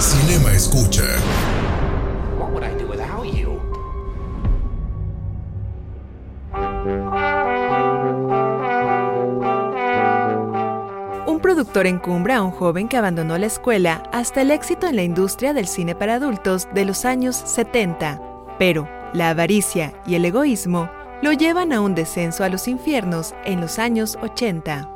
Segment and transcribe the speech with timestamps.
[0.00, 1.02] Cinema Escucha.
[2.38, 3.60] What would I do without you?
[11.26, 15.02] Un productor encumbra a un joven que abandonó la escuela hasta el éxito en la
[15.02, 18.22] industria del cine para adultos de los años 70.
[18.58, 23.60] Pero la avaricia y el egoísmo lo llevan a un descenso a los infiernos en
[23.60, 24.88] los años 80.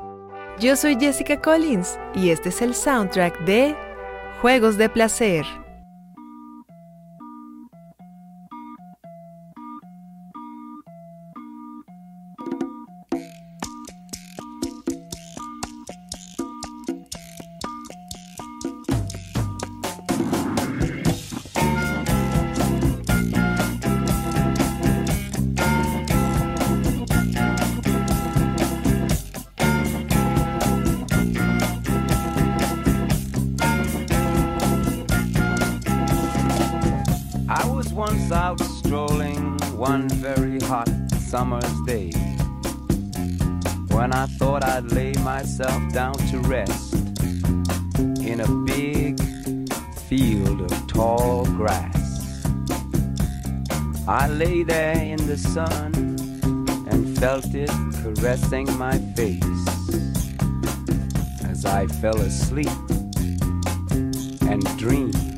[0.58, 3.76] Yo soy Jessica Collins y este es el soundtrack de
[4.44, 5.63] Juegos de Placer.
[37.94, 42.10] Once out strolling one very hot summer's day
[43.94, 46.94] when I thought I'd lay myself down to rest
[48.20, 49.22] in a big
[50.08, 52.44] field of tall grass.
[54.08, 55.94] I lay there in the sun
[56.90, 57.70] and felt it
[58.02, 59.68] caressing my face
[61.44, 62.72] as I fell asleep
[64.50, 65.33] and dreamed.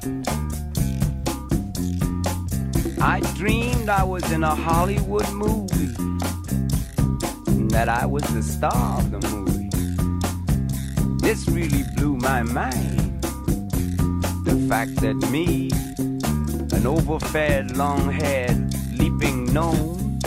[3.09, 5.95] I dreamed I was in a Hollywood movie
[7.47, 9.71] and that I was the star of the movie.
[11.25, 13.23] This really blew my mind.
[14.45, 15.71] The fact that me,
[16.77, 20.19] an overfed, long haired, leaping gnome,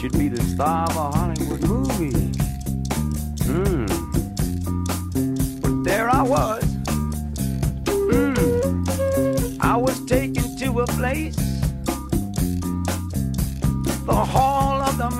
[0.00, 2.32] should be the star of a Hollywood movie.
[3.46, 3.86] Hmm.
[5.60, 6.64] But there I was.
[7.86, 9.60] Hmm.
[9.60, 11.49] I was taken to a place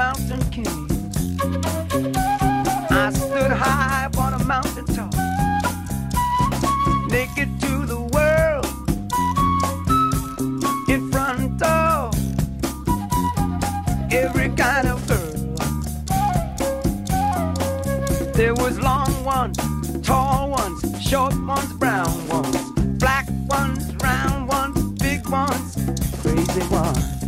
[0.01, 0.87] mountain king.
[2.91, 5.13] I stood high upon a mountain top,
[7.11, 8.65] naked to the world,
[10.89, 12.15] in front of
[14.11, 15.55] every kind of girl.
[18.33, 19.59] There was long ones,
[20.01, 22.57] tall ones, short ones, brown ones,
[22.99, 25.77] black ones, round ones, big ones,
[26.23, 27.20] crazy ones.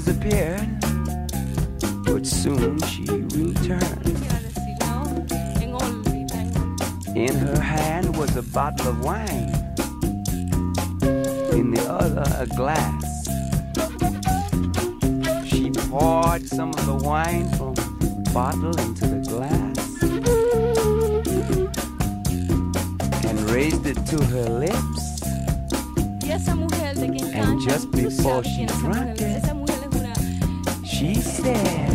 [0.00, 0.68] Disappeared,
[2.04, 4.04] but soon she returned.
[4.04, 5.24] Quiero decir, ¿no?
[5.62, 9.48] En Olvi, en- In her hand was a bottle of wine,
[11.58, 13.04] in the other, a glass.
[15.48, 19.78] She poured some of the wine from the bottle into the glass
[23.24, 25.22] and raised it to her lips.
[26.22, 29.65] Y esa mujer de quien And just before she quién es esa drank it,
[31.46, 31.85] there.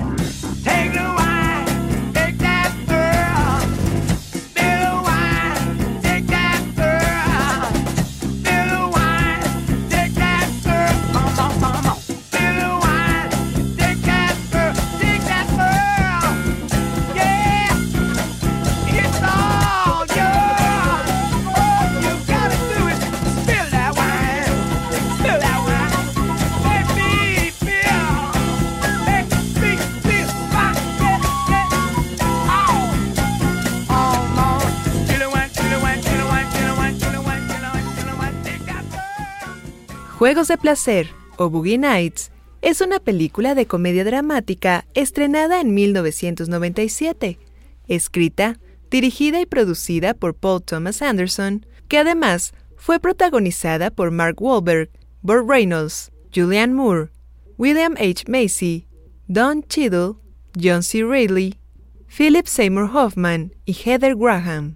[40.22, 41.08] Juegos de Placer
[41.38, 42.30] o Boogie Nights
[42.62, 47.40] es una película de comedia dramática estrenada en 1997,
[47.88, 48.60] escrita,
[48.92, 54.92] dirigida y producida por Paul Thomas Anderson, que además fue protagonizada por Mark Wahlberg,
[55.24, 57.10] Burt Reynolds, Julianne Moore,
[57.58, 58.26] William H.
[58.28, 58.86] Macy,
[59.28, 60.18] Don Cheadle,
[60.56, 61.04] John C.
[61.04, 61.58] Reilly,
[62.06, 64.76] Philip Seymour Hoffman y Heather Graham.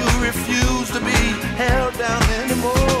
[0.93, 1.11] to be
[1.55, 3.00] held down anymore.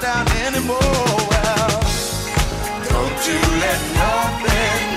[0.00, 0.78] down anymore.
[2.88, 4.89] Don't you let nothing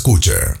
[0.00, 0.59] Escucha.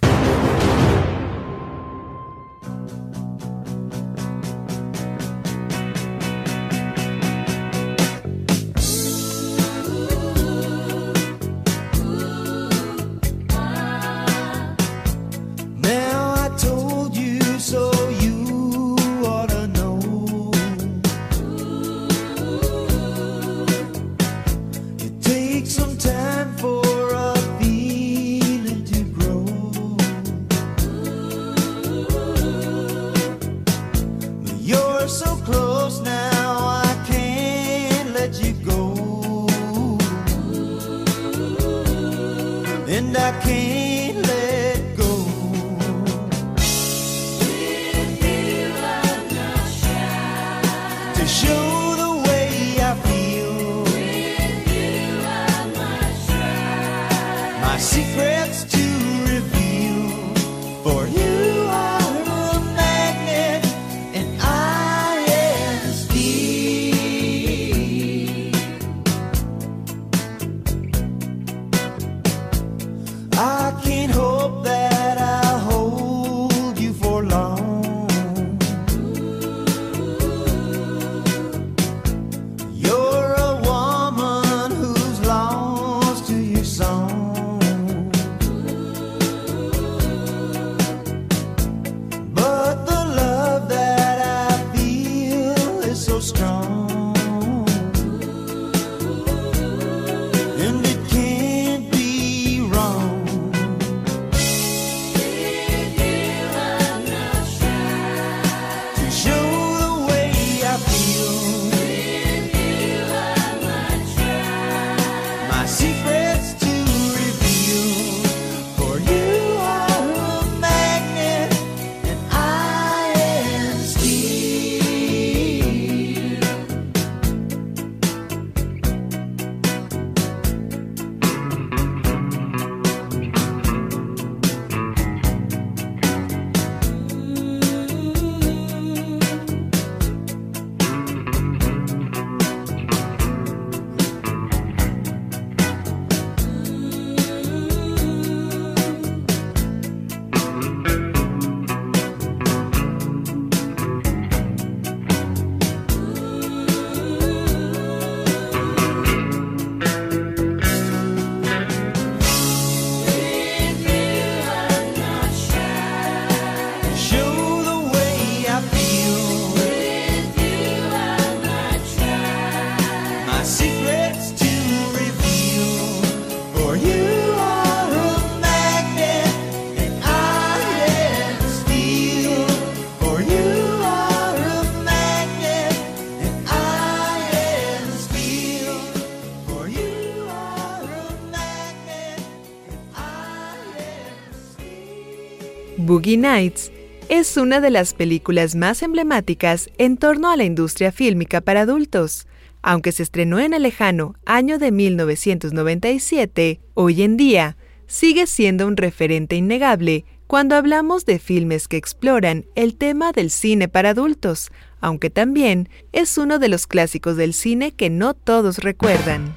[196.10, 196.72] Boogie Nights
[197.08, 202.26] es una de las películas más emblemáticas en torno a la industria fílmica para adultos.
[202.62, 208.76] Aunque se estrenó en el lejano año de 1997, hoy en día sigue siendo un
[208.76, 214.50] referente innegable cuando hablamos de filmes que exploran el tema del cine para adultos,
[214.80, 219.32] aunque también es uno de los clásicos del cine que no todos recuerdan.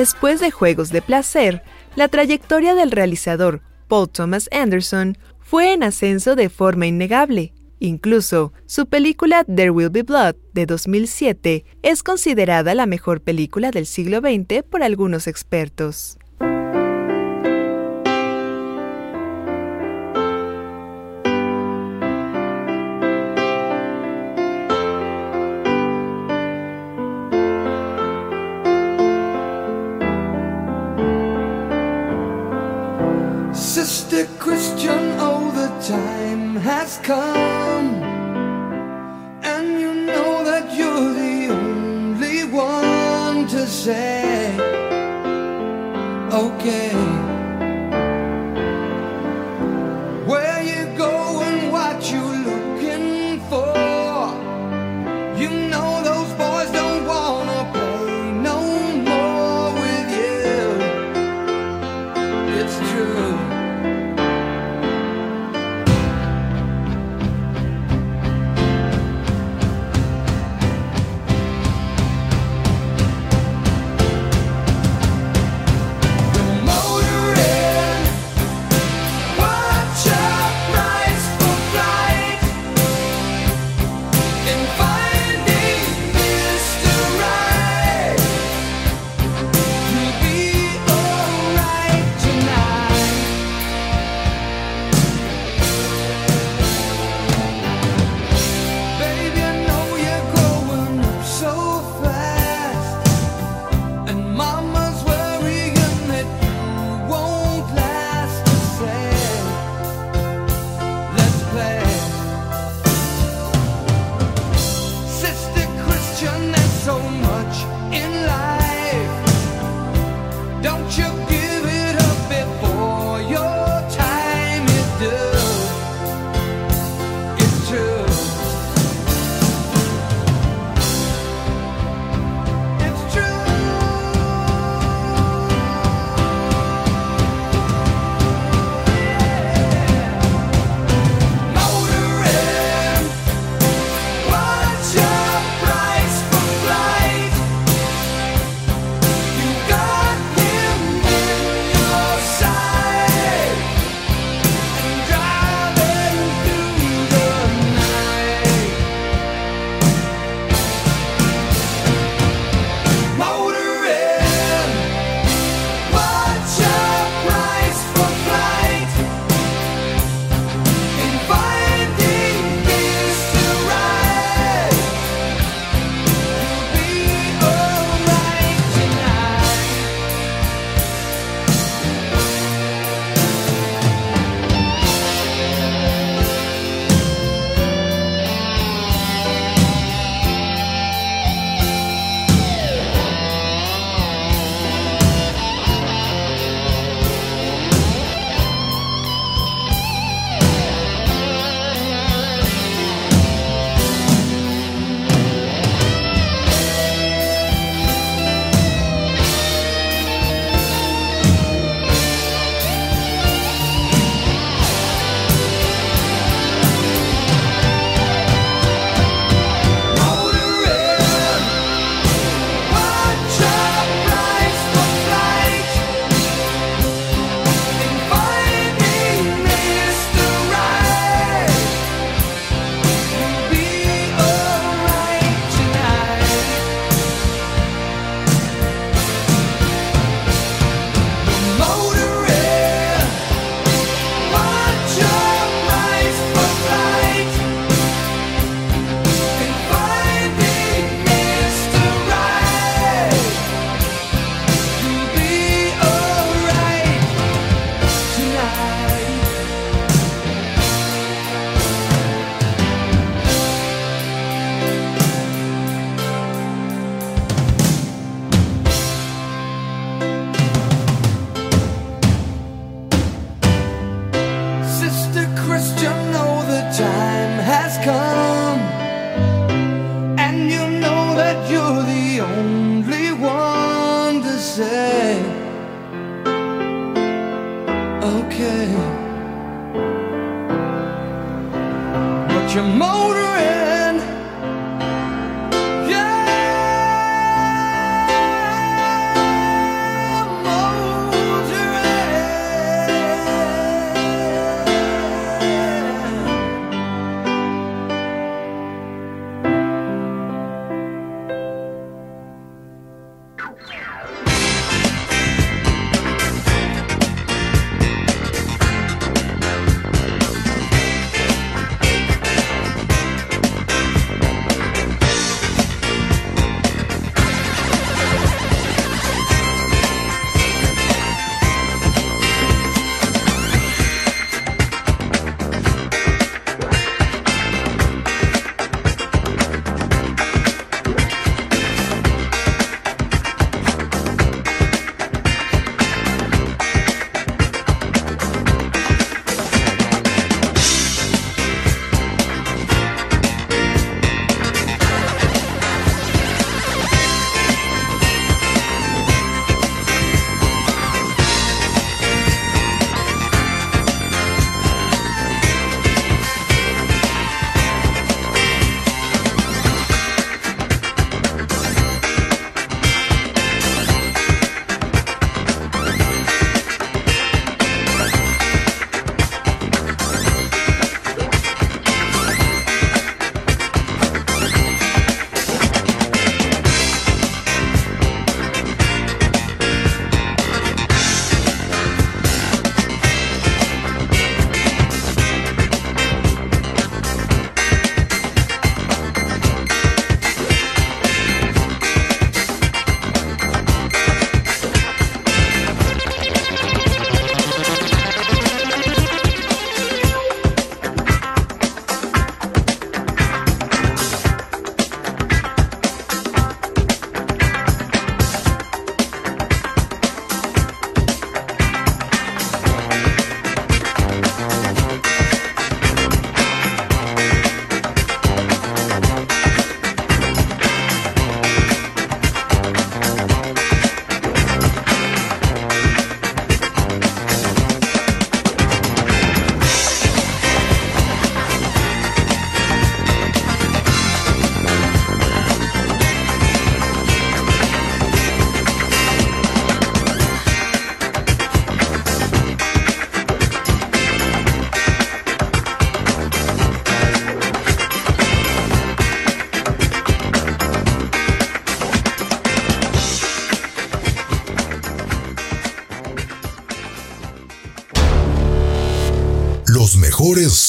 [0.00, 1.62] Después de Juegos de Placer,
[1.94, 7.52] la trayectoria del realizador Paul Thomas Anderson fue en ascenso de forma innegable.
[7.80, 13.84] Incluso, su película There Will Be Blood de 2007 es considerada la mejor película del
[13.84, 16.16] siglo XX por algunos expertos.
[34.20, 38.02] Sister Christian, oh, the time has come.
[39.42, 44.54] And you know that you're the only one to say,
[46.30, 47.19] okay.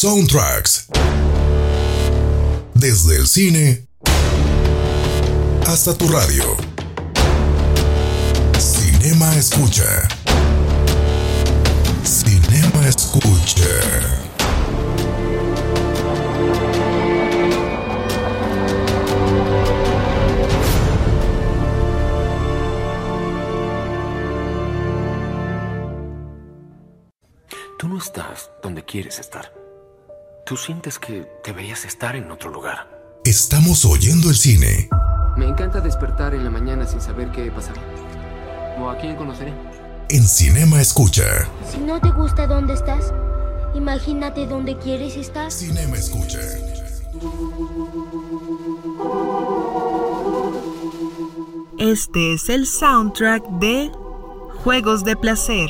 [0.01, 0.87] Soundtracks.
[2.73, 3.85] Desde el cine
[5.67, 6.43] hasta tu radio.
[8.57, 10.07] Cinema Escucha.
[12.03, 13.67] Cinema Escucha.
[27.77, 29.60] Tú no estás donde quieres estar.
[30.45, 32.87] Tú sientes que deberías estar en otro lugar.
[33.23, 34.89] Estamos oyendo el cine.
[35.37, 37.79] Me encanta despertar en la mañana sin saber qué pasará.
[38.79, 39.53] ¿O a quién conoceré?
[40.09, 41.47] En Cinema Escucha.
[41.69, 43.13] Si no te gusta dónde estás,
[43.75, 45.51] imagínate dónde quieres estar.
[45.51, 46.39] Cinema Escucha.
[51.77, 53.91] Este es el soundtrack de
[54.63, 55.69] Juegos de Placer.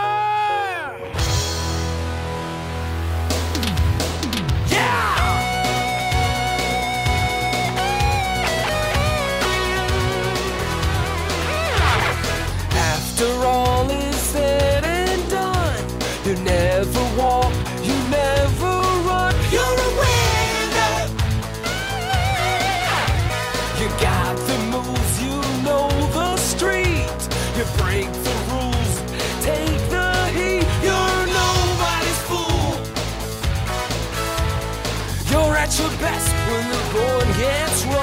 [35.71, 38.00] at your best when the going gets rough.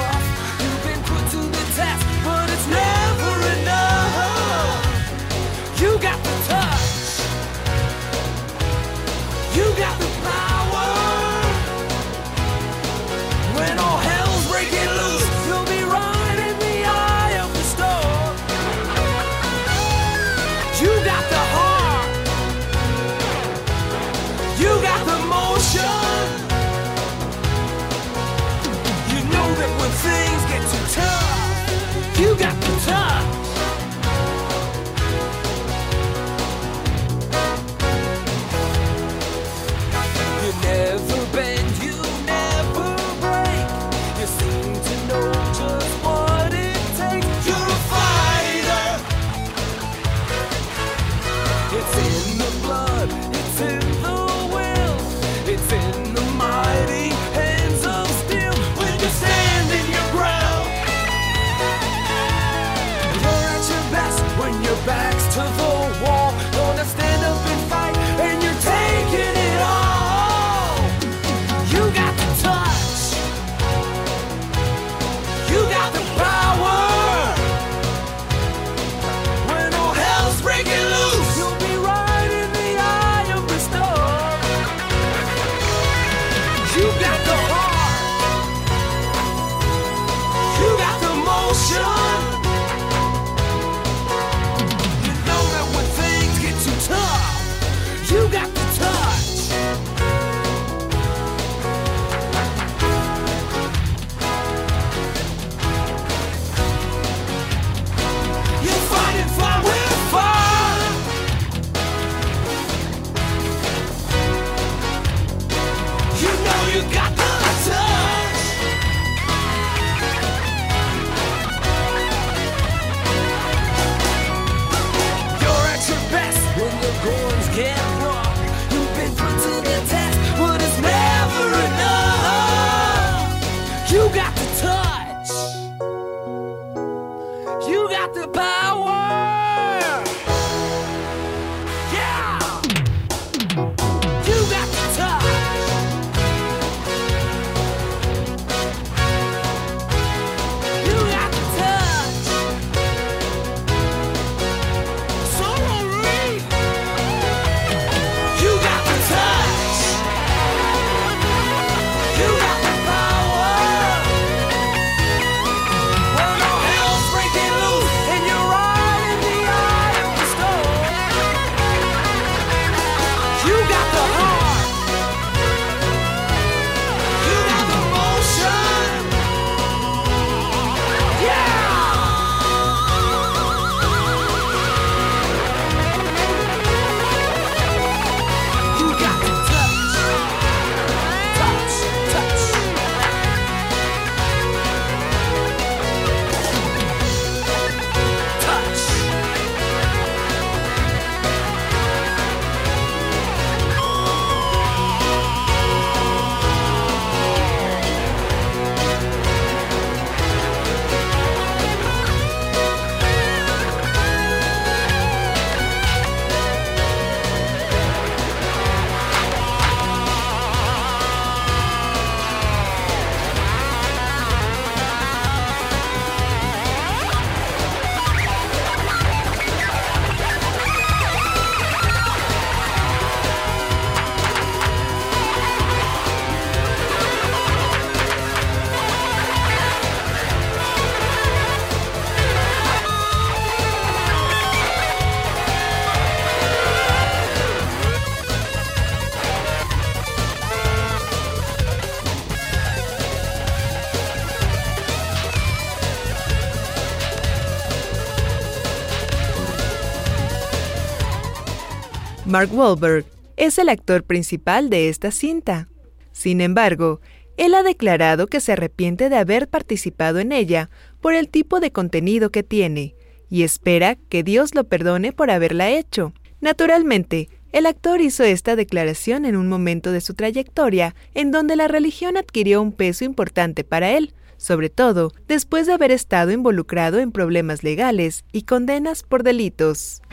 [262.29, 263.05] Mark Wahlberg
[263.37, 265.67] es el actor principal de esta cinta.
[266.11, 267.01] Sin embargo,
[267.37, 270.69] él ha declarado que se arrepiente de haber participado en ella
[271.01, 272.93] por el tipo de contenido que tiene
[273.31, 276.13] y espera que Dios lo perdone por haberla hecho.
[276.39, 281.67] Naturalmente, el actor hizo esta declaración en un momento de su trayectoria en donde la
[281.67, 287.11] religión adquirió un peso importante para él, sobre todo después de haber estado involucrado en
[287.11, 290.03] problemas legales y condenas por delitos.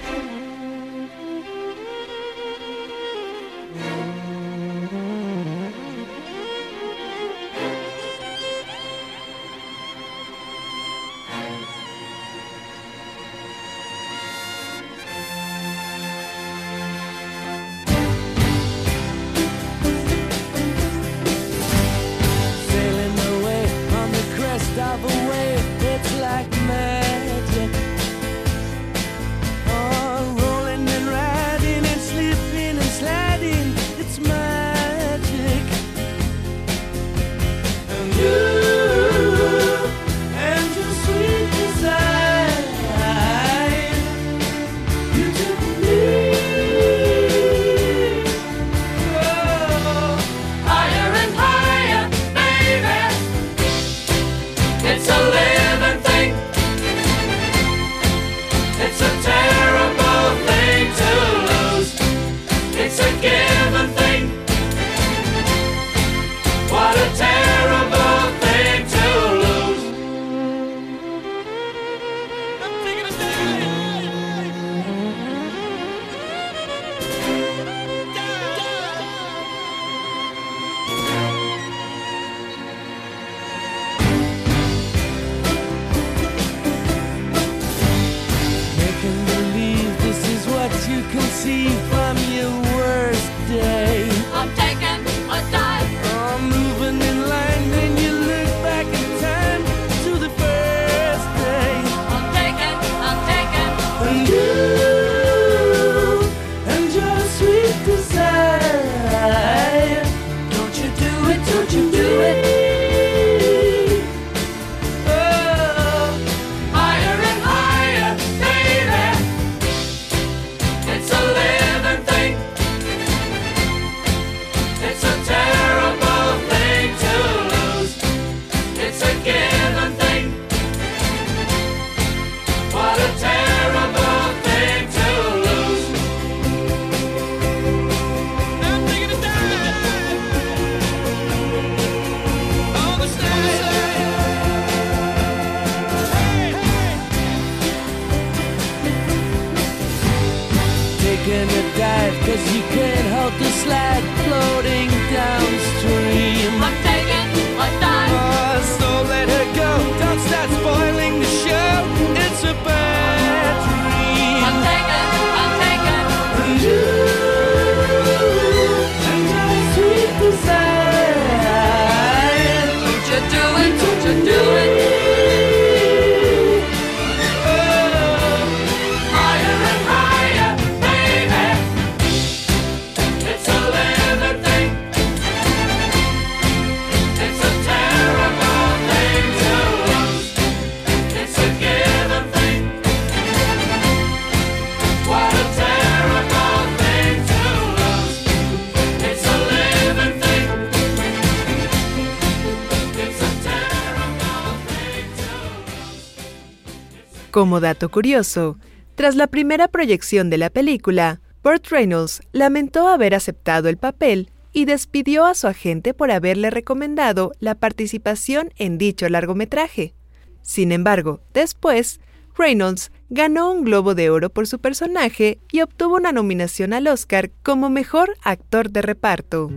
[207.47, 208.59] Como dato curioso,
[208.97, 214.65] tras la primera proyección de la película, Burt Reynolds lamentó haber aceptado el papel y
[214.65, 219.95] despidió a su agente por haberle recomendado la participación en dicho largometraje.
[220.43, 222.01] Sin embargo, después,
[222.37, 227.31] Reynolds ganó un Globo de Oro por su personaje y obtuvo una nominación al Oscar
[227.45, 229.53] como mejor actor de reparto.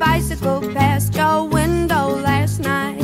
[0.00, 2.99] Bicycle past your window last night.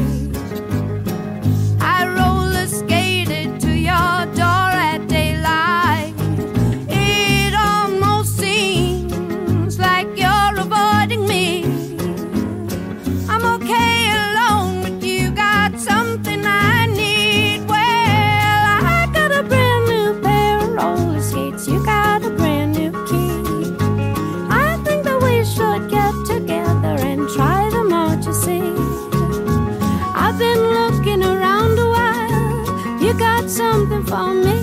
[33.88, 34.55] something for me.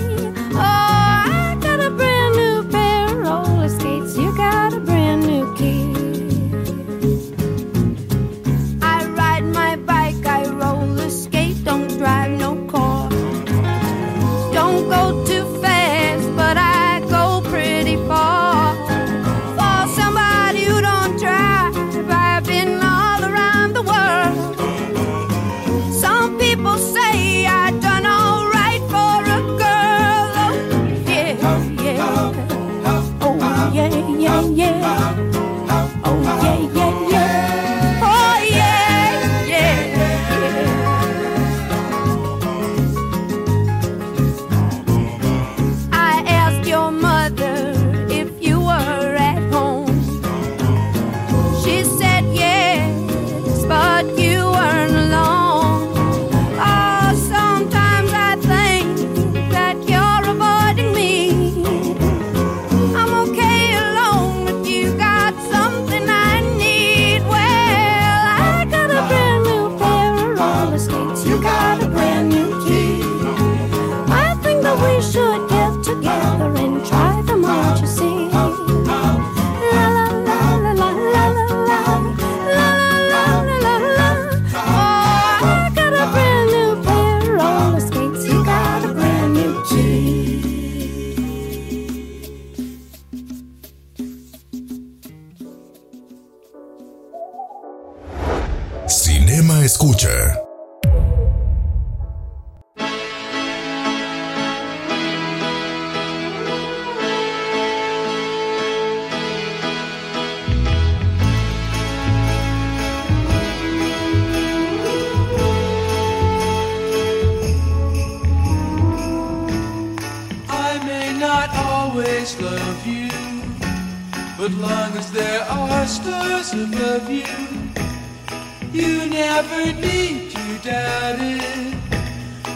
[128.74, 131.76] You never need to doubt it.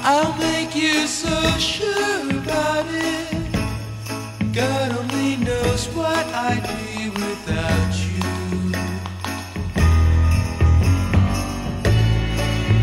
[0.02, 3.36] I'll make you so sure about it.
[4.52, 8.18] God only knows what I'd be without you.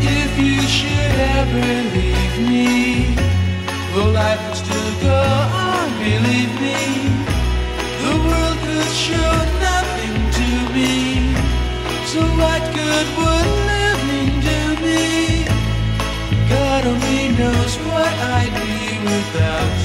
[0.00, 3.16] If you should ever leave me,
[3.92, 5.20] well, life would still go
[5.68, 6.80] on, believe me.
[8.00, 9.32] The world could show
[9.68, 11.34] nothing to me.
[12.06, 12.65] So what
[12.96, 15.44] good would living do me?
[16.48, 18.76] God only knows what I'd be
[19.10, 19.75] without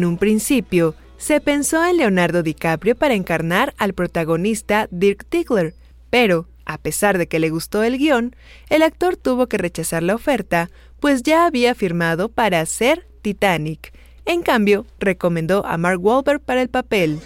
[0.00, 5.74] En un principio, se pensó en Leonardo DiCaprio para encarnar al protagonista Dirk Diggler,
[6.08, 8.34] pero, a pesar de que le gustó el guion,
[8.70, 10.70] el actor tuvo que rechazar la oferta,
[11.00, 13.92] pues ya había firmado para hacer Titanic.
[14.24, 17.20] En cambio, recomendó a Mark Wahlberg para el papel.